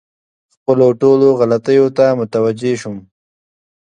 خپلو 0.55 0.87
ټولو 1.01 1.27
غلطیو 1.39 1.87
ته 1.97 2.05
متوجه 2.19 2.73
شوم. 2.81 2.97